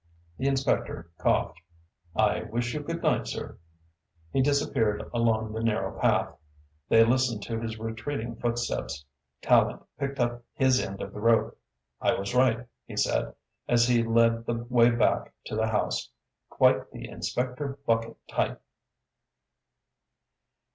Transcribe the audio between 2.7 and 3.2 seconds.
you good